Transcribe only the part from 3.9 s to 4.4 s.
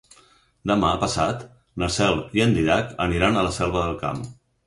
Camp.